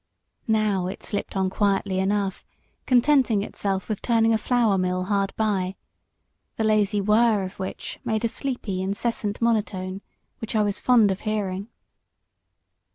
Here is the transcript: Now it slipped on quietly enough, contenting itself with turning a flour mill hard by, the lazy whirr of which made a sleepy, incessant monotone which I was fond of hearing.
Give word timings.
Now 0.47 0.87
it 0.87 1.03
slipped 1.03 1.35
on 1.37 1.51
quietly 1.51 1.99
enough, 1.99 2.43
contenting 2.87 3.43
itself 3.43 3.87
with 3.87 4.01
turning 4.01 4.33
a 4.33 4.37
flour 4.39 4.75
mill 4.75 5.03
hard 5.03 5.31
by, 5.35 5.75
the 6.55 6.63
lazy 6.63 6.99
whirr 6.99 7.43
of 7.43 7.59
which 7.59 7.99
made 8.03 8.25
a 8.25 8.27
sleepy, 8.27 8.81
incessant 8.81 9.39
monotone 9.43 10.01
which 10.39 10.55
I 10.55 10.63
was 10.63 10.79
fond 10.79 11.11
of 11.11 11.19
hearing. 11.19 11.67